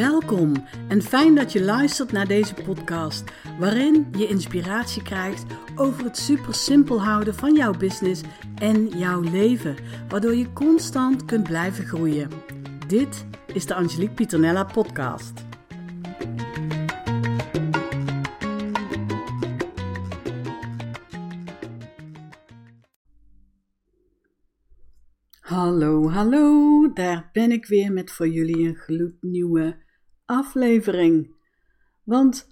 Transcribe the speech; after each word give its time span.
Welkom 0.00 0.52
en 0.88 1.02
fijn 1.02 1.34
dat 1.34 1.52
je 1.52 1.62
luistert 1.62 2.12
naar 2.12 2.26
deze 2.26 2.54
podcast, 2.54 3.24
waarin 3.58 4.06
je 4.18 4.26
inspiratie 4.26 5.02
krijgt 5.02 5.44
over 5.76 6.04
het 6.04 6.16
super 6.16 6.54
simpel 6.54 7.02
houden 7.02 7.34
van 7.34 7.54
jouw 7.54 7.72
business 7.72 8.22
en 8.54 8.88
jouw 8.88 9.20
leven, 9.20 9.76
waardoor 10.08 10.34
je 10.34 10.52
constant 10.52 11.24
kunt 11.24 11.42
blijven 11.42 11.84
groeien. 11.84 12.30
Dit 12.86 13.26
is 13.54 13.66
de 13.66 13.74
Angelique 13.74 14.14
Pieternella 14.14 14.64
podcast. 14.64 15.32
Hallo, 25.40 26.10
hallo, 26.10 26.92
daar 26.92 27.28
ben 27.32 27.50
ik 27.50 27.66
weer 27.66 27.92
met 27.92 28.12
voor 28.12 28.28
jullie 28.28 28.68
een 28.68 28.76
gloednieuwe 28.76 29.88
aflevering. 30.30 31.36
Want 32.04 32.48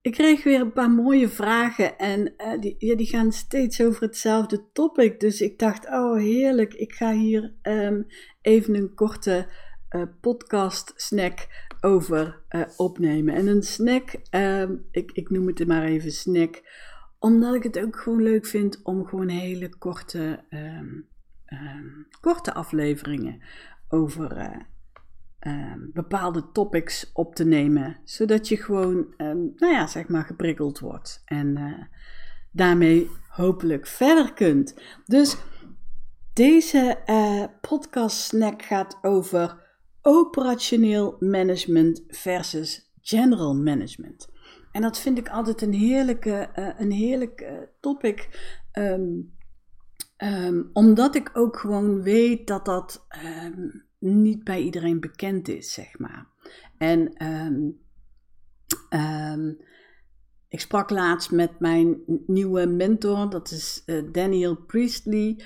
ik 0.00 0.12
kreeg 0.12 0.44
weer 0.44 0.60
een 0.60 0.72
paar 0.72 0.90
mooie 0.90 1.28
vragen 1.28 1.98
en 1.98 2.34
uh, 2.36 2.60
die, 2.60 2.74
ja, 2.78 2.96
die 2.96 3.06
gaan 3.06 3.32
steeds 3.32 3.80
over 3.80 4.02
hetzelfde 4.02 4.70
topic. 4.72 5.20
Dus 5.20 5.40
ik 5.40 5.58
dacht, 5.58 5.86
oh 5.86 6.16
heerlijk, 6.16 6.74
ik 6.74 6.92
ga 6.92 7.12
hier 7.12 7.54
um, 7.62 8.06
even 8.40 8.74
een 8.74 8.94
korte 8.94 9.46
uh, 9.90 10.02
podcast 10.20 10.92
snack 10.96 11.48
over 11.80 12.42
uh, 12.50 12.62
opnemen. 12.76 13.34
En 13.34 13.46
een 13.46 13.62
snack, 13.62 14.14
um, 14.30 14.86
ik, 14.90 15.12
ik 15.12 15.30
noem 15.30 15.46
het 15.46 15.66
maar 15.66 15.84
even 15.84 16.12
snack, 16.12 16.62
omdat 17.18 17.54
ik 17.54 17.62
het 17.62 17.78
ook 17.80 17.96
gewoon 17.96 18.22
leuk 18.22 18.46
vind 18.46 18.80
om 18.82 19.06
gewoon 19.06 19.28
hele 19.28 19.76
korte... 19.78 20.44
Um, 20.50 21.10
korte 22.20 22.54
afleveringen 22.54 23.42
over 23.88 24.66
um, 25.46 25.90
bepaalde 25.92 26.52
topics 26.52 27.10
op 27.12 27.34
te 27.34 27.44
nemen, 27.44 27.96
zodat 28.04 28.48
je 28.48 28.56
gewoon, 28.56 29.14
um, 29.16 29.52
nou 29.56 29.72
ja, 29.72 29.86
zeg 29.86 30.08
maar, 30.08 30.24
geprikkeld 30.24 30.78
wordt 30.78 31.22
en 31.24 31.58
uh, 31.58 31.82
daarmee 32.50 33.10
hopelijk 33.28 33.86
verder 33.86 34.32
kunt. 34.32 34.74
Dus 35.06 35.36
deze 36.32 36.98
uh, 37.06 37.44
podcast 37.60 38.16
snack 38.16 38.62
gaat 38.62 38.98
over 39.02 39.60
operationeel 40.02 41.16
management 41.18 42.02
versus 42.08 42.92
general 43.00 43.54
management. 43.54 44.28
En 44.72 44.82
dat 44.82 44.98
vind 44.98 45.18
ik 45.18 45.28
altijd 45.28 45.62
een 45.62 45.72
heerlijke, 45.72 46.50
een 46.78 46.90
heerlijk 46.90 47.52
topic. 47.80 48.28
Um, 48.72 49.32
omdat 50.72 51.14
ik 51.14 51.30
ook 51.32 51.58
gewoon 51.58 52.02
weet 52.02 52.46
dat 52.46 52.64
dat 52.64 53.06
niet 54.02 54.44
bij 54.44 54.60
iedereen 54.60 55.00
bekend 55.00 55.48
is, 55.48 55.72
zeg 55.72 55.98
maar. 55.98 56.26
En 56.78 57.26
um, 57.26 57.80
ik 60.48 60.60
sprak 60.60 60.90
laatst 60.90 61.30
met 61.30 61.60
mijn 61.60 62.02
nieuwe 62.26 62.66
mentor, 62.66 63.30
dat 63.30 63.50
is 63.50 63.82
uh, 63.86 64.12
Daniel 64.12 64.56
Priestley, 64.56 65.44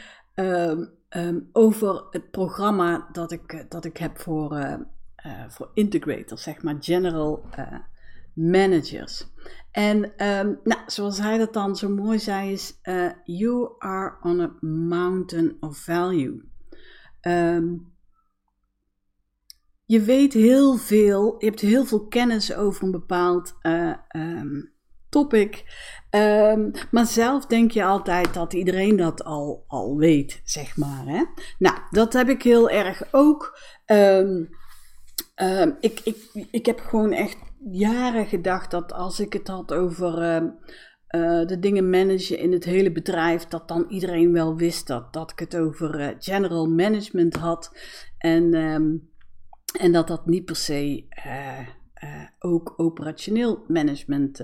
over 1.52 2.06
het 2.10 2.30
programma 2.30 3.08
dat 3.12 3.32
ik, 3.32 3.52
uh, 3.52 3.60
dat 3.68 3.84
ik 3.84 3.96
heb 3.96 4.18
voor, 4.18 4.56
uh, 4.56 4.74
voor 5.48 5.70
integrators, 5.74 6.42
zeg 6.42 6.62
maar, 6.62 6.76
general 6.80 7.44
managers. 8.32 9.26
En 9.70 10.12
nou, 10.64 10.80
zoals 10.86 11.18
hij 11.18 11.38
dat 11.38 11.52
dan 11.52 11.76
zo 11.76 11.88
mooi 11.88 12.18
zei, 12.18 12.52
is: 12.52 12.80
You 13.24 13.74
are 13.78 14.16
on 14.22 14.41
a 14.41 14.56
mountain 14.66 15.56
of 15.60 15.76
value. 15.78 16.42
Je 19.86 20.00
weet 20.00 20.32
heel 20.32 20.76
veel, 20.76 21.34
je 21.38 21.46
hebt 21.46 21.60
heel 21.60 21.84
veel 21.84 22.06
kennis 22.06 22.54
over 22.54 22.84
een 22.84 22.90
bepaald 22.90 23.54
uh, 23.62 23.92
topic. 25.08 25.64
maar 26.91 27.06
zelf 27.06 27.47
denk 27.47 27.70
je 27.70 27.84
altijd 27.84 28.34
dat 28.34 28.52
iedereen 28.52 28.96
dat 28.96 29.25
al, 29.25 29.64
al 29.66 29.96
weet, 29.96 30.41
zeg 30.44 30.76
maar. 30.76 31.04
Hè? 31.06 31.25
Nou, 31.58 31.78
dat 31.91 32.12
heb 32.12 32.28
ik 32.28 32.42
heel 32.42 32.70
erg 32.70 33.02
ook. 33.10 33.58
ik, 35.80 36.00
ik, 36.04 36.16
ik 36.50 36.66
heb 36.66 36.80
gewoon 36.80 37.12
echt 37.12 37.38
jaren 37.70 38.26
gedacht 38.26 38.70
dat 38.70 38.92
als 38.92 39.20
ik 39.20 39.32
het 39.32 39.48
had 39.48 39.72
over 39.72 40.42
uh, 41.16 41.46
de 41.46 41.58
dingen 41.58 41.91
managen 41.91 42.38
in 42.38 42.52
het 42.52 42.64
hele 42.64 42.92
bedrijf, 42.92 43.44
dat 43.44 43.69
dan 43.69 43.84
iedereen 43.88 44.32
wel 44.32 44.56
wist 44.56 44.86
dat, 44.86 45.12
dat 45.12 45.30
ik 45.30 45.38
het 45.38 45.56
over 45.56 46.00
uh, 46.00 46.08
general 46.19 46.66
management 46.66 47.36
had. 47.36 47.72
En, 48.19 48.54
en 49.78 49.92
dat 49.92 50.09
dat 50.09 50.26
niet 50.26 50.44
per 50.44 50.56
se 50.56 51.06
ook 52.38 52.75
operationeel 52.76 53.64
management 53.69 54.41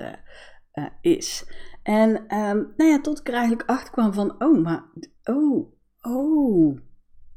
is. 1.00 1.46
En 1.82 2.10
um, 2.10 2.72
nou 2.76 2.90
ja, 2.90 3.00
tot 3.00 3.18
ik 3.18 3.28
er 3.28 3.34
eigenlijk 3.34 3.68
achter 3.68 3.92
kwam 3.92 4.12
van, 4.12 4.42
oh, 4.42 4.62
maar, 4.62 4.84
oh, 5.24 5.72
oh, 6.00 6.78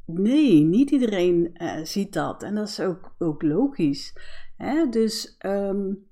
nee, 0.06 0.64
niet 0.64 0.92
iedereen 0.92 1.58
ziet 1.84 2.14
dat. 2.14 2.44
En 2.44 2.56
dat 2.56 2.68
is 2.68 2.80
ook, 2.80 3.16
ook 3.18 3.42
logisch. 3.42 4.18
Hè? 4.58 4.90
Dus 4.90 5.36
um, 5.46 6.08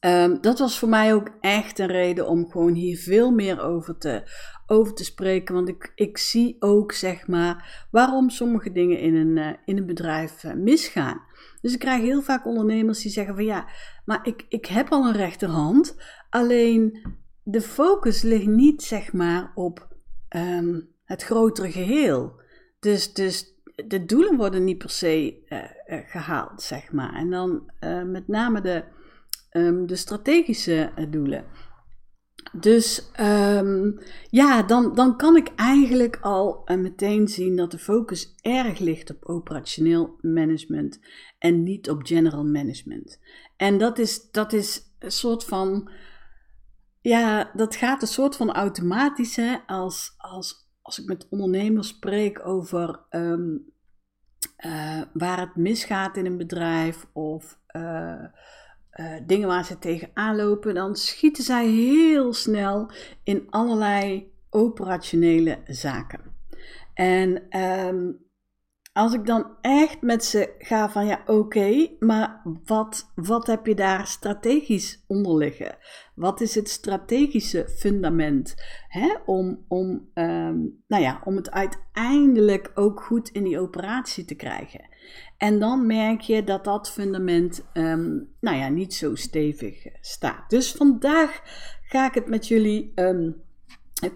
um, 0.00 0.40
dat 0.40 0.58
was 0.58 0.78
voor 0.78 0.88
mij 0.88 1.14
ook 1.14 1.30
echt 1.40 1.78
een 1.78 1.86
reden 1.86 2.28
om 2.28 2.50
gewoon 2.50 2.74
hier 2.74 2.98
veel 2.98 3.30
meer 3.30 3.60
over 3.60 3.98
te, 3.98 4.22
over 4.66 4.94
te 4.94 5.04
spreken. 5.04 5.54
Want 5.54 5.68
ik, 5.68 5.92
ik 5.94 6.18
zie 6.18 6.56
ook, 6.58 6.92
zeg 6.92 7.26
maar, 7.26 7.86
waarom 7.90 8.30
sommige 8.30 8.72
dingen 8.72 8.98
in 8.98 9.14
een, 9.14 9.36
uh, 9.36 9.52
in 9.64 9.76
een 9.76 9.86
bedrijf 9.86 10.44
uh, 10.44 10.52
misgaan. 10.52 11.20
Dus 11.60 11.72
ik 11.72 11.78
krijg 11.78 12.02
heel 12.02 12.22
vaak 12.22 12.46
ondernemers 12.46 13.02
die 13.02 13.10
zeggen 13.10 13.34
van 13.34 13.44
ja, 13.44 13.68
maar 14.04 14.20
ik, 14.22 14.44
ik 14.48 14.66
heb 14.66 14.92
al 14.92 15.06
een 15.06 15.16
rechterhand. 15.16 15.96
Alleen 16.30 17.06
de 17.42 17.60
focus 17.60 18.22
ligt 18.22 18.46
niet, 18.46 18.82
zeg 18.82 19.12
maar, 19.12 19.52
op 19.54 19.88
um, 20.36 20.88
het 21.04 21.22
grotere 21.22 21.70
geheel. 21.70 22.40
Dus, 22.80 23.12
dus 23.12 23.54
de 23.86 24.04
doelen 24.04 24.36
worden 24.36 24.64
niet 24.64 24.78
per 24.78 24.90
se 24.90 25.44
uh, 25.48 25.98
gehaald, 26.06 26.62
zeg 26.62 26.92
maar. 26.92 27.14
En 27.14 27.30
dan 27.30 27.70
met 28.06 28.28
name 28.28 28.60
de, 28.60 28.84
um, 29.56 29.86
de 29.86 29.96
strategische 29.96 30.92
doelen. 31.10 31.44
Dus 32.52 33.10
um, 33.20 33.98
ja, 34.30 34.62
dan, 34.62 34.94
dan 34.94 35.16
kan 35.16 35.36
ik 35.36 35.52
eigenlijk 35.56 36.18
al 36.20 36.68
meteen 36.76 37.28
zien 37.28 37.56
dat 37.56 37.70
de 37.70 37.78
focus 37.78 38.34
erg 38.40 38.78
ligt 38.78 39.10
op 39.10 39.24
operationeel 39.24 40.18
management 40.20 41.00
en 41.38 41.62
niet 41.62 41.90
op 41.90 42.06
general 42.06 42.44
management. 42.44 43.20
En 43.56 43.78
dat 43.78 43.98
is, 43.98 44.30
dat 44.30 44.52
is 44.52 44.82
een 44.98 45.10
soort 45.10 45.44
van, 45.44 45.90
ja, 47.00 47.50
dat 47.54 47.76
gaat 47.76 48.02
een 48.02 48.08
soort 48.08 48.36
van 48.36 48.52
automatisch 48.52 49.36
hè, 49.36 49.56
als, 49.66 50.14
als 50.16 50.66
als 50.86 50.98
ik 50.98 51.06
met 51.06 51.28
ondernemers 51.28 51.88
spreek 51.88 52.46
over 52.46 53.00
um, 53.10 53.72
uh, 54.66 55.02
waar 55.12 55.40
het 55.40 55.56
misgaat 55.56 56.16
in 56.16 56.26
een 56.26 56.36
bedrijf 56.36 57.06
of 57.12 57.58
uh, 59.00 59.12
dingen 59.26 59.48
waar 59.48 59.64
ze 59.64 59.78
tegenaan 59.78 60.36
lopen, 60.36 60.74
dan 60.74 60.96
schieten 60.96 61.44
zij 61.44 61.66
heel 61.66 62.32
snel 62.32 62.90
in 63.22 63.46
allerlei 63.50 64.32
operationele 64.50 65.58
zaken. 65.66 66.20
En 66.94 67.60
um, 67.60 68.24
als 68.96 69.12
ik 69.12 69.26
dan 69.26 69.46
echt 69.60 70.02
met 70.02 70.24
ze 70.24 70.54
ga 70.58 70.90
van 70.90 71.06
ja, 71.06 71.22
oké, 71.26 71.88
maar 71.98 72.42
wat, 72.64 73.12
wat 73.14 73.46
heb 73.46 73.66
je 73.66 73.74
daar 73.74 74.06
strategisch 74.06 75.04
onder 75.06 75.36
liggen? 75.36 75.76
Wat 76.14 76.40
is 76.40 76.54
het 76.54 76.68
strategische 76.68 77.68
fundament 77.68 78.54
hè, 78.88 79.14
om, 79.26 79.64
om, 79.68 80.10
um, 80.14 80.82
nou 80.86 81.02
ja, 81.02 81.20
om 81.24 81.36
het 81.36 81.50
uiteindelijk 81.50 82.70
ook 82.74 83.02
goed 83.02 83.28
in 83.28 83.44
die 83.44 83.60
operatie 83.60 84.24
te 84.24 84.34
krijgen? 84.34 84.88
En 85.36 85.58
dan 85.58 85.86
merk 85.86 86.20
je 86.20 86.44
dat 86.44 86.64
dat 86.64 86.90
fundament 86.90 87.64
um, 87.74 88.28
nou 88.40 88.56
ja, 88.56 88.68
niet 88.68 88.94
zo 88.94 89.14
stevig 89.14 89.86
staat. 90.00 90.50
Dus 90.50 90.72
vandaag 90.72 91.40
ga 91.82 92.06
ik 92.06 92.14
het 92.14 92.26
met 92.26 92.48
jullie 92.48 92.92
um, 92.94 93.42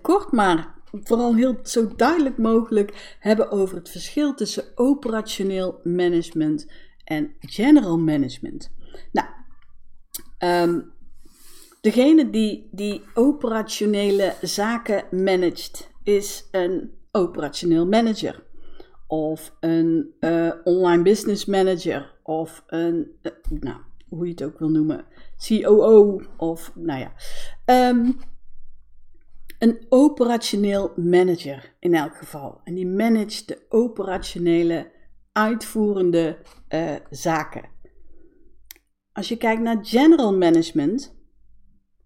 kort 0.03 0.33
maar 0.33 0.75
vooral 0.93 1.35
heel 1.35 1.59
zo 1.63 1.95
duidelijk 1.97 2.39
mogelijk 2.39 3.17
hebben 3.19 3.51
over 3.51 3.77
het 3.77 3.91
verschil 3.91 4.35
tussen 4.35 4.65
operationeel 4.75 5.81
management 5.85 6.67
en 7.05 7.35
general 7.41 7.99
management. 7.99 8.71
Nou, 9.13 9.29
um, 10.39 10.93
degene 11.81 12.31
die, 12.31 12.69
die 12.73 13.03
operationele 13.15 14.35
zaken 14.43 15.05
managt, 15.11 15.91
is 16.03 16.49
een 16.51 16.95
operationeel 17.13 17.87
manager. 17.87 18.49
Of 19.11 19.57
een 19.61 20.15
uh, 20.21 20.53
online 20.65 21.03
business 21.03 21.45
manager. 21.45 22.15
Of 22.23 22.65
een, 22.67 23.11
uh, 23.23 23.33
nou, 23.61 23.77
hoe 24.09 24.25
je 24.25 24.31
het 24.31 24.43
ook 24.43 24.59
wil 24.59 24.69
noemen, 24.69 25.05
COO. 25.47 26.21
Of, 26.37 26.73
nou 26.75 27.01
ja. 27.01 27.13
Um, 27.89 28.19
een 29.59 29.87
operationeel 29.89 30.93
manager 30.97 31.75
in 31.79 31.95
elk 31.95 32.17
geval. 32.17 32.61
En 32.65 32.75
die 32.75 32.87
managt 32.87 33.49
de 33.49 33.67
operationele, 33.69 34.91
uitvoerende 35.33 36.39
uh, 36.69 36.95
zaken. 37.11 37.69
als 39.13 39.29
je 39.29 39.37
kijkt 39.37 39.63
naar 39.63 39.79
general 39.83 40.37
management, 40.37 41.15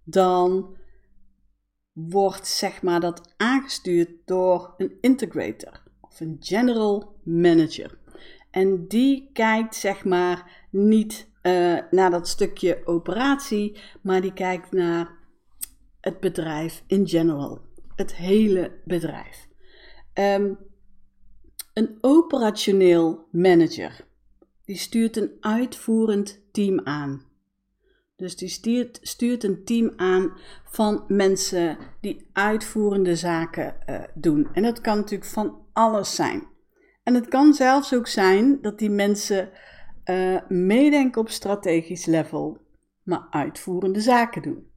dan 0.05 0.77
wordt 1.93 2.47
zeg 2.47 2.83
maar 2.83 3.01
dat 3.01 3.35
aangestuurd 3.37 4.11
door 4.25 4.75
een 4.77 4.93
integrator 5.01 5.84
een 6.21 6.37
general 6.41 7.21
manager. 7.23 7.99
En 8.51 8.89
die 8.89 9.31
kijkt 9.33 9.75
zeg 9.75 10.05
maar 10.05 10.67
niet 10.71 11.29
uh, 11.43 11.79
naar 11.91 12.11
dat 12.11 12.29
stukje 12.29 12.87
operatie, 12.87 13.81
maar 14.03 14.21
die 14.21 14.33
kijkt 14.33 14.73
naar 14.73 15.11
het 16.01 16.21
bedrijf 16.21 16.83
in 16.87 17.09
general. 17.09 17.61
Het 17.97 18.15
hele 18.15 18.81
bedrijf. 18.85 19.49
Um, 20.15 20.59
een 21.73 21.99
operationeel 22.01 23.29
manager, 23.31 24.07
die 24.65 24.77
stuurt 24.77 25.17
een 25.17 25.33
uitvoerend 25.41 26.41
team 26.53 26.81
aan. 26.85 27.23
Dus 28.17 28.37
die 28.37 28.49
stuurt, 28.49 28.99
stuurt 29.03 29.45
een 29.45 29.65
team 29.65 29.93
aan 29.97 30.33
van 30.65 31.05
mensen 31.09 31.79
die 32.01 32.29
uitvoerende 32.33 33.17
zaken 33.17 33.77
uh, 33.87 34.03
doen. 34.15 34.49
En 34.53 34.63
dat 34.63 34.81
kan 34.81 34.97
natuurlijk 34.97 35.31
van 35.31 35.64
alles 35.75 36.15
zijn. 36.15 36.47
En 37.03 37.15
het 37.15 37.29
kan 37.29 37.55
zelfs 37.55 37.95
ook 37.95 38.07
zijn 38.07 38.59
dat 38.61 38.79
die 38.79 38.91
mensen 38.91 39.51
uh, 40.05 40.41
meedenken 40.49 41.21
op 41.21 41.29
strategisch 41.29 42.07
level, 42.07 42.59
maar 43.03 43.27
uitvoerende 43.31 44.01
zaken 44.01 44.43
doen. 44.43 44.71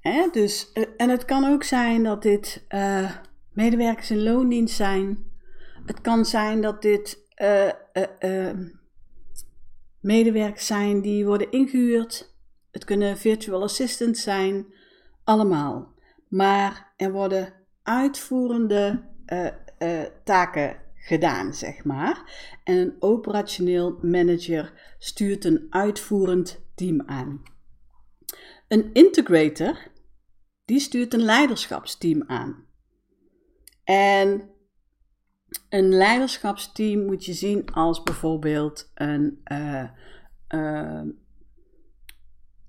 Hè? 0.00 0.28
Dus, 0.32 0.70
uh, 0.74 0.84
en 0.96 1.08
het 1.08 1.24
kan 1.24 1.44
ook 1.44 1.62
zijn 1.62 2.02
dat 2.02 2.22
dit 2.22 2.64
uh, 2.68 3.10
medewerkers 3.52 4.10
in 4.10 4.22
loondienst 4.22 4.76
zijn. 4.76 5.24
Het 5.86 6.00
kan 6.00 6.24
zijn 6.24 6.60
dat 6.60 6.82
dit 6.82 7.24
medewerkers 10.00 10.66
zijn 10.66 11.00
die 11.00 11.26
worden 11.26 11.50
ingehuurd. 11.50 12.34
Het 12.70 12.84
kunnen 12.84 13.16
virtual 13.16 13.62
assistants 13.62 14.22
zijn, 14.22 14.66
allemaal. 15.24 15.94
Maar 16.28 16.92
er 16.96 17.12
worden 17.12 17.52
uitvoerende 17.82 19.02
taken 20.24 20.76
gedaan, 20.94 21.54
zeg 21.54 21.84
maar. 21.84 22.22
En 22.64 22.76
een 22.76 22.96
operationeel 22.98 23.98
manager 24.02 24.72
stuurt 24.98 25.44
een 25.44 25.66
uitvoerend 25.70 26.60
team 26.74 27.02
aan. 27.06 27.42
Een 28.68 28.90
integrator, 28.92 29.78
die 30.64 30.80
stuurt 30.80 31.14
een 31.14 31.22
leiderschapsteam 31.22 32.24
aan. 32.26 32.64
En 33.84 34.50
een 35.68 35.88
leiderschapsteam 35.88 37.04
moet 37.04 37.24
je 37.24 37.32
zien 37.32 37.72
als 37.72 38.02
bijvoorbeeld 38.02 38.90
een 38.94 39.40
uh, 39.52 41.02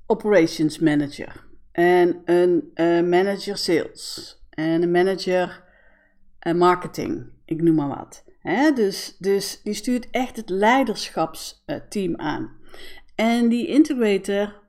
operations 0.06 0.80
manager 0.80 1.48
en 1.72 2.22
een 2.26 2.72
manager 3.10 3.58
sales 3.58 4.38
en 4.50 4.82
een 4.82 4.92
manager 4.92 5.67
marketing, 6.54 7.30
ik 7.46 7.62
noem 7.62 7.76
maar 7.76 7.88
wat. 7.88 8.24
dus, 8.76 9.18
dus 9.18 9.62
die 9.62 9.74
stuurt 9.74 10.10
echt 10.10 10.36
het 10.36 10.50
leiderschapsteam 10.50 12.16
aan. 12.16 12.56
En 13.16 13.50
die 13.50 13.68
integrator, 13.68 14.64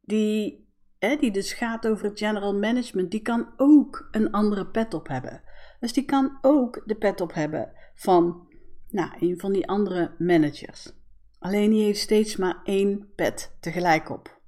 die, 0.00 0.68
die 0.98 1.30
dus 1.30 1.52
gaat 1.52 1.86
over 1.86 2.04
het 2.04 2.18
general 2.18 2.54
management, 2.54 3.10
die 3.10 3.22
kan 3.22 3.52
ook 3.56 4.08
een 4.10 4.30
andere 4.30 4.66
pet 4.66 4.94
op 4.94 5.08
hebben. 5.08 5.42
Dus 5.80 5.92
die 5.92 6.04
kan 6.04 6.38
ook 6.40 6.82
de 6.86 6.94
pet 6.94 7.20
op 7.20 7.34
hebben 7.34 7.72
van 7.94 8.48
nou, 8.90 9.10
een 9.18 9.38
van 9.38 9.52
die 9.52 9.68
andere 9.68 10.14
managers. 10.18 10.92
Alleen 11.38 11.70
die 11.70 11.84
heeft 11.84 12.00
steeds 12.00 12.36
maar 12.36 12.60
één 12.64 13.12
pet 13.14 13.56
tegelijk 13.60 14.10
op. 14.10 14.40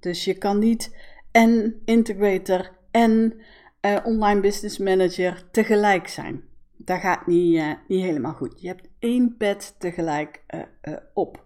Dus 0.00 0.24
je 0.24 0.34
kan 0.34 0.58
niet 0.58 0.96
en 1.30 1.82
integrator 1.84 2.76
en 2.90 3.40
uh, 3.80 3.96
online 4.04 4.40
business 4.40 4.78
manager 4.78 5.42
tegelijk 5.50 6.08
zijn. 6.08 6.44
Dat 6.76 7.00
gaat 7.00 7.26
niet, 7.26 7.56
uh, 7.56 7.72
niet 7.88 8.04
helemaal 8.04 8.32
goed. 8.32 8.60
Je 8.60 8.68
hebt 8.68 8.88
één 8.98 9.36
pet 9.36 9.74
tegelijk 9.78 10.42
uh, 10.54 10.96
op. 11.14 11.42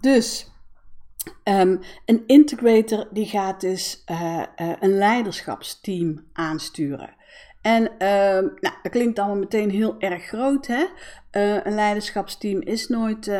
Dus 0.00 0.52
um, 1.44 1.80
een 2.04 2.22
integrator 2.26 3.08
die 3.10 3.26
gaat 3.26 3.60
dus 3.60 4.04
een 4.78 4.92
leiderschapsteam 4.92 6.24
aansturen. 6.32 7.14
En 7.60 7.82
uh, 7.82 7.88
nou, 8.38 8.74
dat 8.82 8.90
klinkt 8.90 9.18
allemaal 9.18 9.36
meteen 9.36 9.70
heel 9.70 10.00
erg 10.00 10.24
groot. 10.24 10.66
Hè? 10.66 10.86
Een 11.64 11.74
leiderschapsteam 11.74 12.60
is 12.60 12.88
nooit, 12.88 13.30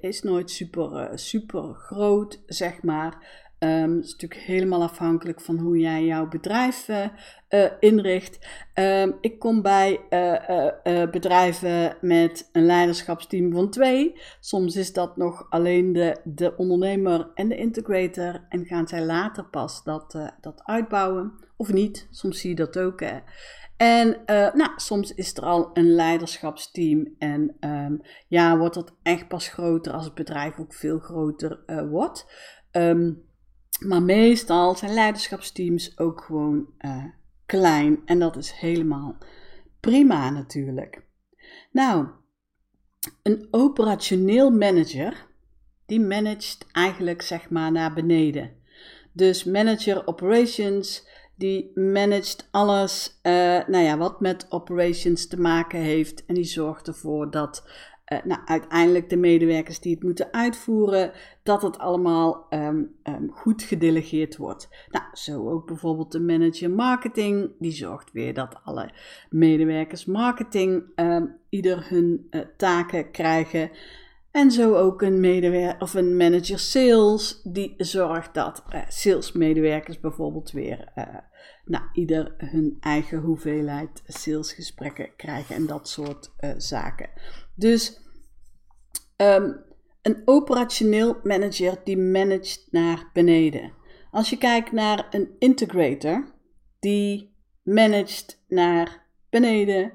is 0.00 0.22
nooit 0.22 0.50
super, 0.50 1.18
super 1.18 1.74
groot, 1.74 2.42
zeg 2.46 2.82
maar. 2.82 3.42
Um, 3.64 3.96
het 3.96 4.04
is 4.04 4.12
natuurlijk 4.12 4.40
helemaal 4.40 4.82
afhankelijk 4.82 5.40
van 5.40 5.58
hoe 5.58 5.78
jij 5.78 6.04
jouw 6.04 6.28
bedrijf 6.28 6.88
uh, 6.88 7.06
uh, 7.48 7.70
inricht. 7.80 8.46
Um, 8.74 9.16
ik 9.20 9.38
kom 9.38 9.62
bij 9.62 10.00
uh, 10.10 11.10
bedrijven 11.10 11.96
met 12.00 12.48
een 12.52 12.66
leiderschapsteam 12.66 13.52
van 13.52 13.70
twee. 13.70 14.20
Soms 14.40 14.76
is 14.76 14.92
dat 14.92 15.16
nog 15.16 15.46
alleen 15.50 15.92
de, 15.92 16.20
de 16.24 16.56
ondernemer 16.56 17.30
en 17.34 17.48
de 17.48 17.56
integrator. 17.56 18.46
En 18.48 18.64
gaan 18.66 18.88
zij 18.88 19.04
later 19.04 19.44
pas 19.44 19.84
dat, 19.84 20.18
dat 20.40 20.62
uitbouwen. 20.64 21.32
Of 21.56 21.72
niet, 21.72 22.08
soms 22.10 22.40
zie 22.40 22.50
je 22.50 22.56
dat 22.56 22.78
ook. 22.78 23.00
Hè. 23.00 23.18
En 23.76 24.22
nou, 24.54 24.70
soms 24.76 25.14
is 25.14 25.36
er 25.36 25.44
al 25.44 25.70
een 25.72 25.94
leiderschapsteam. 25.94 27.14
En 27.18 27.56
um, 27.60 28.00
ja, 28.28 28.56
wordt 28.58 28.74
dat 28.74 28.94
echt 29.02 29.28
pas 29.28 29.48
groter 29.48 29.92
als 29.92 30.04
het 30.04 30.14
bedrijf 30.14 30.58
ook 30.58 30.74
veel 30.74 30.98
groter 30.98 31.60
wordt. 31.90 32.26
Um, 32.72 33.32
maar 33.78 34.02
meestal 34.02 34.76
zijn 34.76 34.94
leiderschapsteams 34.94 35.98
ook 35.98 36.20
gewoon 36.20 36.66
uh, 36.80 37.04
klein 37.46 38.00
en 38.04 38.18
dat 38.18 38.36
is 38.36 38.52
helemaal 38.52 39.16
prima 39.80 40.30
natuurlijk. 40.30 41.02
Nou, 41.70 42.06
een 43.22 43.48
operationeel 43.50 44.50
manager, 44.50 45.26
die 45.86 46.00
managt 46.00 46.66
eigenlijk 46.72 47.22
zeg 47.22 47.50
maar 47.50 47.72
naar 47.72 47.94
beneden. 47.94 48.50
Dus 49.12 49.44
manager 49.44 50.06
operations, 50.06 51.06
die 51.36 51.70
managt 51.74 52.48
alles 52.50 53.20
uh, 53.22 53.32
nou 53.66 53.84
ja, 53.84 53.98
wat 53.98 54.20
met 54.20 54.46
operations 54.48 55.26
te 55.26 55.40
maken 55.40 55.78
heeft. 55.78 56.26
En 56.26 56.34
die 56.34 56.44
zorgt 56.44 56.88
ervoor 56.88 57.30
dat 57.30 57.68
uh, 58.12 58.18
nou, 58.24 58.40
uiteindelijk 58.44 59.10
de 59.10 59.16
medewerkers 59.16 59.80
die 59.80 59.94
het 59.94 60.02
moeten 60.02 60.32
uitvoeren, 60.32 61.12
dat 61.42 61.62
het 61.62 61.78
allemaal 61.78 62.46
um, 62.50 62.94
um, 63.04 63.30
goed 63.32 63.62
gedelegeerd 63.62 64.36
wordt. 64.36 64.68
Nou, 64.90 65.04
zo 65.12 65.50
ook 65.50 65.66
bijvoorbeeld 65.66 66.12
de 66.12 66.20
manager 66.20 66.70
marketing, 66.70 67.50
die 67.58 67.72
zorgt 67.72 68.12
weer 68.12 68.34
dat 68.34 68.60
alle 68.64 68.90
medewerkers 69.30 70.04
marketing 70.04 70.84
um, 70.96 71.36
ieder 71.48 71.88
hun 71.88 72.26
uh, 72.30 72.40
taken 72.56 73.10
krijgen. 73.10 73.70
En 74.30 74.50
zo 74.50 74.74
ook 74.74 75.02
een, 75.02 75.20
medewerker, 75.20 75.80
of 75.80 75.94
een 75.94 76.16
manager 76.16 76.58
sales, 76.58 77.40
die 77.42 77.74
zorgt 77.76 78.34
dat 78.34 78.64
uh, 78.74 78.80
salesmedewerkers 78.88 80.00
bijvoorbeeld 80.00 80.50
weer 80.50 80.92
nou, 81.64 81.84
ieder 81.92 82.34
hun 82.36 82.76
eigen 82.80 83.18
hoeveelheid 83.18 84.02
salesgesprekken 84.06 85.16
krijgen 85.16 85.54
en 85.54 85.66
dat 85.66 85.88
soort 85.88 86.30
zaken. 86.56 87.08
Dus 87.56 88.00
um, 89.16 89.64
een 90.02 90.22
operationeel 90.24 91.16
manager 91.22 91.80
die 91.84 91.98
managt 91.98 92.66
naar 92.70 93.10
beneden. 93.12 93.72
Als 94.10 94.30
je 94.30 94.38
kijkt 94.38 94.72
naar 94.72 95.06
een 95.10 95.30
integrator, 95.38 96.32
die 96.80 97.36
managt 97.62 98.44
naar 98.48 99.06
beneden, 99.30 99.92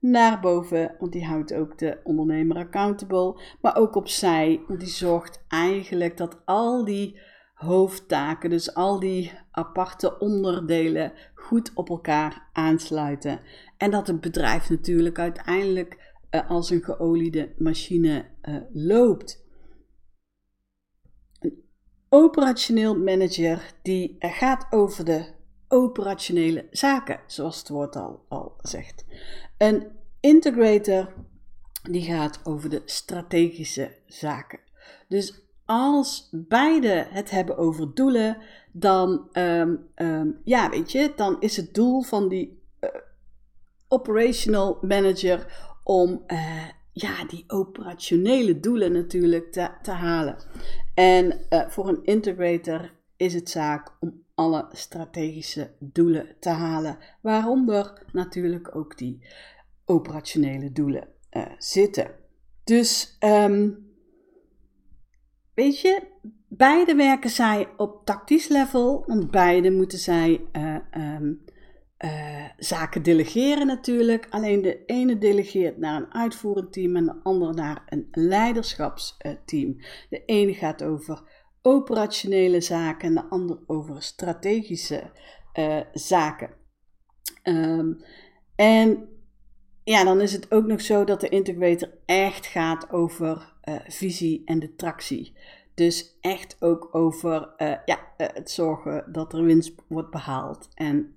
naar 0.00 0.40
boven, 0.40 0.96
want 0.98 1.12
die 1.12 1.24
houdt 1.24 1.54
ook 1.54 1.78
de 1.78 2.00
ondernemer 2.04 2.56
accountable, 2.56 3.40
maar 3.60 3.76
ook 3.76 3.94
opzij, 3.94 4.62
want 4.66 4.80
die 4.80 4.88
zorgt 4.88 5.44
eigenlijk 5.48 6.16
dat 6.16 6.40
al 6.44 6.84
die 6.84 7.20
hoofdtaken, 7.54 8.50
dus 8.50 8.74
al 8.74 9.00
die 9.00 9.32
aparte 9.50 10.18
onderdelen, 10.18 11.12
goed 11.34 11.70
op 11.74 11.88
elkaar 11.88 12.48
aansluiten. 12.52 13.40
En 13.76 13.90
dat 13.90 14.06
het 14.06 14.20
bedrijf 14.20 14.70
natuurlijk 14.70 15.18
uiteindelijk 15.18 16.09
uh, 16.30 16.50
als 16.50 16.70
een 16.70 16.82
geoliede 16.82 17.54
machine 17.58 18.24
uh, 18.42 18.56
loopt. 18.72 19.44
Een 21.40 21.64
operationeel 22.08 22.98
manager 22.98 23.74
die 23.82 24.16
gaat 24.18 24.66
over 24.70 25.04
de 25.04 25.32
operationele 25.68 26.66
zaken, 26.70 27.20
zoals 27.26 27.58
het 27.58 27.68
woord 27.68 27.96
al, 27.96 28.24
al 28.28 28.58
zegt. 28.60 29.04
Een 29.58 29.86
integrator 30.20 31.12
die 31.82 32.02
gaat 32.02 32.40
over 32.44 32.70
de 32.70 32.82
strategische 32.84 33.96
zaken. 34.06 34.60
Dus 35.08 35.48
als 35.64 36.28
beide 36.32 37.06
het 37.10 37.30
hebben 37.30 37.56
over 37.56 37.94
doelen, 37.94 38.36
dan, 38.72 39.28
um, 39.32 39.88
um, 39.96 40.40
ja, 40.44 40.70
weet 40.70 40.92
je, 40.92 41.12
dan 41.16 41.40
is 41.40 41.56
het 41.56 41.74
doel 41.74 42.02
van 42.02 42.28
die 42.28 42.62
operational 43.88 44.78
manager 44.80 45.69
om 45.82 46.24
uh, 46.26 46.64
ja, 46.92 47.24
die 47.24 47.44
operationele 47.46 48.60
doelen 48.60 48.92
natuurlijk 48.92 49.52
te, 49.52 49.70
te 49.82 49.90
halen. 49.90 50.36
En 50.94 51.40
uh, 51.50 51.68
voor 51.68 51.88
een 51.88 52.04
integrator 52.04 52.92
is 53.16 53.34
het 53.34 53.50
zaak 53.50 53.96
om 54.00 54.22
alle 54.34 54.68
strategische 54.72 55.70
doelen 55.78 56.36
te 56.40 56.48
halen, 56.48 56.98
waaronder 57.20 58.02
natuurlijk 58.12 58.76
ook 58.76 58.98
die 58.98 59.26
operationele 59.84 60.72
doelen 60.72 61.08
uh, 61.32 61.42
zitten. 61.58 62.10
Dus 62.64 63.16
um, 63.20 63.92
weet 65.54 65.80
je, 65.80 66.02
beide 66.48 66.94
werken 66.94 67.30
zij 67.30 67.68
op 67.76 68.04
tactisch 68.04 68.48
level, 68.48 69.04
want 69.06 69.30
beide 69.30 69.70
moeten 69.70 69.98
zij 69.98 70.40
um, 70.92 71.44
uh, 72.04 72.44
zaken 72.58 73.02
delegeren 73.02 73.66
natuurlijk. 73.66 74.26
Alleen 74.30 74.62
de 74.62 74.84
ene 74.84 75.18
delegeert 75.18 75.78
naar 75.78 75.96
een 75.96 76.14
uitvoerend 76.14 76.72
team 76.72 76.96
en 76.96 77.04
de 77.04 77.20
andere 77.22 77.52
naar 77.52 77.82
een 77.86 78.08
leiderschapsteam. 78.10 79.76
De 80.08 80.22
ene 80.24 80.54
gaat 80.54 80.82
over 80.82 81.22
operationele 81.62 82.60
zaken 82.60 83.08
en 83.08 83.14
de 83.14 83.24
ander 83.28 83.58
over 83.66 84.02
strategische 84.02 85.10
uh, 85.58 85.80
zaken. 85.92 86.50
Um, 87.42 88.04
en 88.56 89.08
ja, 89.84 90.04
dan 90.04 90.20
is 90.20 90.32
het 90.32 90.50
ook 90.50 90.66
nog 90.66 90.80
zo 90.80 91.04
dat 91.04 91.20
de 91.20 91.28
integrator 91.28 91.90
echt 92.06 92.46
gaat 92.46 92.90
over 92.90 93.54
uh, 93.64 93.74
visie 93.86 94.42
en 94.44 94.58
de 94.58 94.74
tractie. 94.74 95.36
Dus 95.80 96.18
echt 96.20 96.56
ook 96.58 96.88
over 96.92 97.48
uh, 97.58 97.74
ja, 97.84 97.98
uh, 98.18 98.26
het 98.32 98.50
zorgen 98.50 99.04
dat 99.12 99.32
er 99.32 99.42
winst 99.42 99.72
wordt 99.86 100.10
behaald 100.10 100.68
en 100.74 101.16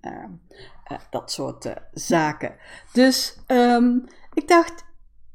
dat 1.10 1.32
soort 1.32 1.74
zaken. 1.94 2.56
Dus 2.94 3.38
um, 3.48 4.04
ik 4.34 4.48
dacht, 4.48 4.86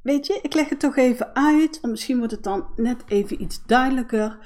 weet 0.03 0.27
je, 0.27 0.39
ik 0.43 0.55
leg 0.55 0.69
het 0.69 0.81
toch 0.81 0.97
even 0.97 1.35
uit, 1.35 1.79
misschien 1.83 2.19
wordt 2.19 2.33
het 2.33 2.43
dan 2.43 2.67
net 2.77 3.03
even 3.09 3.43
iets 3.43 3.63
duidelijker. 3.67 4.39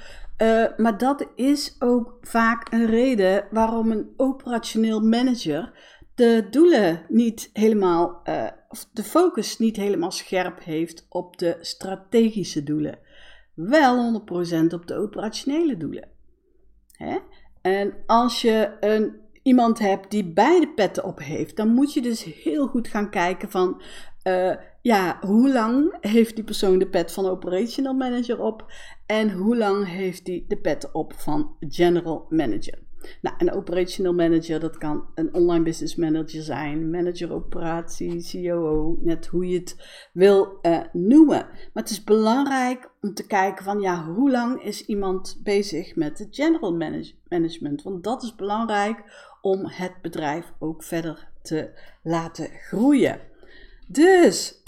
maar 0.77 0.99
dat 0.99 1.27
is 1.35 1.77
ook 1.79 2.19
vaak 2.21 2.73
een 2.73 2.87
reden 2.87 3.45
waarom 3.51 3.91
een 3.91 4.13
operationeel 4.17 5.01
manager 5.01 5.73
de 6.15 6.47
doelen 6.51 7.03
niet 7.09 7.51
helemaal, 7.53 8.23
of 8.69 8.89
de 8.93 9.05
focus 9.05 9.59
niet 9.59 9.77
helemaal 9.77 10.11
scherp 10.11 10.65
heeft 10.65 11.07
op 11.09 11.39
de 11.39 11.57
strategische 11.61 12.63
doelen. 12.63 12.99
Wel 13.55 14.23
100% 14.71 14.75
op 14.75 14.87
de 14.87 14.95
operationele 14.95 15.77
doelen. 15.77 16.09
Hè? 16.93 17.19
En 17.63 17.95
als 18.07 18.43
je 18.43 18.77
een, 18.81 19.21
iemand 19.43 19.79
hebt 19.79 20.11
die 20.11 20.33
beide 20.33 20.69
petten 20.69 21.05
op 21.05 21.19
heeft, 21.19 21.57
dan 21.57 21.69
moet 21.69 21.93
je 21.93 22.03
dus 22.03 22.25
heel 22.25 22.67
goed 22.67 22.89
gaan 22.89 23.11
kijken 23.11 23.51
van, 23.51 23.83
uh, 24.29 24.55
ja, 24.83 25.19
hoe 25.21 25.53
lang 25.53 25.97
heeft 26.01 26.35
die 26.35 26.45
persoon 26.45 26.79
de 26.79 26.89
pet 26.89 27.13
van 27.13 27.27
operational 27.27 27.95
manager 27.95 28.41
op 28.41 28.73
en 29.07 29.33
hoe 29.33 29.57
lang 29.57 29.87
heeft 29.89 30.25
die 30.25 30.45
de 30.49 30.57
pet 30.57 30.93
op 30.93 31.13
van 31.17 31.57
general 31.61 32.27
manager. 32.29 32.79
Nou, 33.23 33.37
een 33.39 33.53
operational 33.53 34.15
manager, 34.15 34.61
dat 34.61 34.79
kan 34.79 35.07
een 35.15 35.35
online 35.35 35.65
business 35.65 35.97
manager 35.97 36.43
zijn, 36.43 36.91
manager 36.91 37.33
operatie, 37.33 38.29
COO, 38.31 38.99
net 39.01 39.27
hoe 39.27 39.49
je 39.49 39.59
het 39.59 39.77
wil 40.13 40.59
uh, 40.63 40.81
noemen. 40.93 41.47
Maar 41.73 41.83
het 41.83 41.91
is 41.91 42.05
belangrijk 42.05 42.91
om 43.01 43.15
te 43.15 43.27
kijken 43.27 43.65
van, 43.65 43.81
ja, 43.81 44.05
hoe 44.05 44.31
lang 44.31 44.63
is 44.63 44.87
iemand 44.87 45.41
bezig 45.43 45.97
met 45.97 46.19
het 46.19 46.29
general 46.31 46.77
manage 46.77 47.15
management? 47.29 47.83
Want 47.83 48.05
dat 48.05 48.23
is 48.23 48.35
belangrijk 48.35 49.03
om 49.41 49.67
het 49.67 49.93
bedrijf 50.03 50.53
ook 50.59 50.83
verder 50.83 51.29
te 51.43 51.71
laten 52.03 52.49
groeien. 52.51 53.21
Dus, 53.87 54.63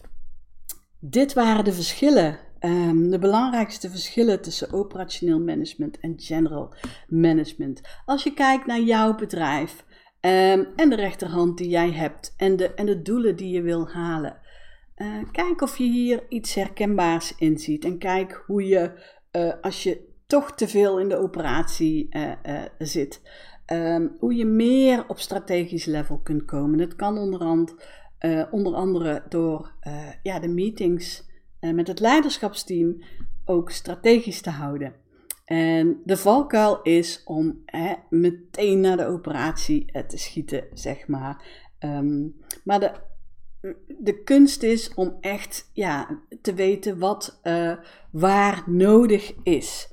dit 1.01 1.33
waren 1.33 1.65
de 1.65 1.73
verschillen 1.73 2.39
um, 2.65 3.11
de 3.11 3.19
belangrijkste 3.19 3.91
verschillen 3.91 4.43
tussen 4.43 4.73
operationeel 4.73 5.41
management 5.41 6.01
en 6.01 6.15
general 6.17 6.75
management. 7.09 7.81
Als 8.05 8.23
je 8.23 8.35
kijkt 8.35 8.67
naar 8.67 8.81
jouw 8.81 9.15
bedrijf 9.15 9.85
um, 10.21 10.67
en 10.77 10.91
de 10.91 10.97
rechterhand 10.97 11.59
die 11.59 11.69
jij 11.69 11.91
hebt 11.91 12.35
en 12.37 12.57
de, 12.57 12.75
en 12.75 12.87
de 12.87 13.03
doelen 13.03 13.37
die 13.37 13.55
je 13.55 13.63
wil 13.63 13.89
halen. 13.89 14.37
Uh, 14.97 15.17
kijk 15.33 15.61
of 15.61 15.79
je 15.79 15.85
hier 15.85 16.23
iets 16.29 16.55
herkenbaars 16.55 17.35
in 17.37 17.59
ziet. 17.59 17.85
En 17.85 17.99
kijk 17.99 18.43
hoe 18.47 18.67
je, 18.67 18.93
uh, 19.33 19.53
als 19.61 19.83
je 19.83 20.13
toch 20.27 20.55
te 20.55 20.69
veel 20.69 20.99
in 20.99 21.09
de 21.09 21.17
operatie 21.17 22.17
uh, 22.17 22.33
zit, 22.79 23.23
um, 23.73 24.17
hoe 24.19 24.35
je 24.35 24.45
meer 24.45 25.05
op 25.09 25.19
strategisch 25.19 25.85
level 25.85 26.19
kunt 26.19 26.45
komen. 26.45 26.79
Dat 26.79 26.97
kan 26.97 27.19
onderhand, 27.19 27.75
onder 28.51 28.75
andere 28.75 29.23
door 29.29 29.73
ja, 30.23 30.39
de 30.39 30.49
meetings 30.49 31.25
uh, 31.65 31.75
met 31.75 31.87
het 31.87 32.01
leiderschapsteam 32.01 33.03
ook 33.45 33.71
strategisch 33.71 34.41
te 34.41 34.51
houden. 34.51 34.95
En 35.45 36.01
de 36.05 36.17
valkuil 36.17 36.83
is 36.83 37.23
om 37.25 37.65
meteen 38.11 38.81
naar 38.81 38.97
de 38.97 39.07
operatie 39.07 39.93
eh, 39.93 40.03
te 40.03 40.17
schieten, 40.17 40.65
zeg 40.73 41.09
maar. 41.09 41.45
Um, 41.81 42.37
maar 42.65 42.81
de, 42.81 42.93
de 43.99 44.23
kunst 44.23 44.63
is 44.63 44.95
om 44.95 45.17
echt 45.21 45.71
ja, 45.73 46.23
te 46.43 46.55
weten 46.55 46.99
wat 46.99 47.41
uh, 47.43 47.73
waar 48.11 48.63
nodig 48.67 49.35
is. 49.43 49.93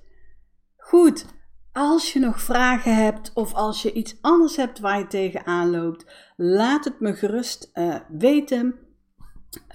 Goed, 0.77 1.25
als 1.71 2.13
je 2.13 2.19
nog 2.19 2.41
vragen 2.41 2.95
hebt 2.95 3.31
of 3.33 3.53
als 3.53 3.81
je 3.81 3.93
iets 3.93 4.17
anders 4.21 4.55
hebt 4.55 4.79
waar 4.79 4.99
je 4.99 5.07
tegenaan 5.07 5.69
loopt, 5.69 6.33
laat 6.37 6.85
het 6.85 6.99
me 6.99 7.13
gerust 7.13 7.71
weten. 8.09 8.75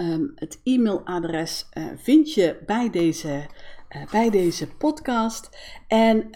Um, 0.01 0.33
het 0.35 0.61
e-mailadres 0.63 1.69
uh, 1.79 1.85
vind 1.97 2.35
je 2.35 2.57
bij 2.67 2.91
deze, 2.91 3.47
uh, 3.97 4.11
bij 4.11 4.31
deze 4.31 4.67
podcast. 4.69 5.59
En 5.89 6.29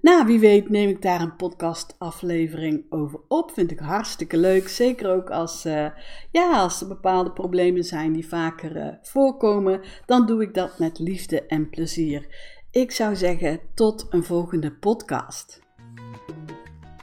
nou, 0.00 0.26
wie 0.26 0.38
weet 0.38 0.68
neem 0.68 0.88
ik 0.88 1.02
daar 1.02 1.20
een 1.20 1.36
podcastaflevering 1.36 2.84
over 2.90 3.20
op. 3.28 3.50
Vind 3.50 3.70
ik 3.70 3.78
hartstikke 3.78 4.36
leuk. 4.36 4.68
Zeker 4.68 5.10
ook 5.10 5.30
als, 5.30 5.66
uh, 5.66 5.86
ja, 6.30 6.60
als 6.60 6.80
er 6.80 6.88
bepaalde 6.88 7.32
problemen 7.32 7.84
zijn 7.84 8.12
die 8.12 8.28
vaker 8.28 8.98
voorkomen. 9.02 9.80
Dan 10.06 10.26
doe 10.26 10.42
ik 10.42 10.54
dat 10.54 10.78
met 10.78 10.98
liefde 10.98 11.46
en 11.46 11.70
plezier. 11.70 12.26
Ik 12.70 12.90
zou 12.90 13.16
zeggen, 13.16 13.60
tot 13.74 14.06
een 14.10 14.24
volgende 14.24 14.72
podcast. 14.72 15.60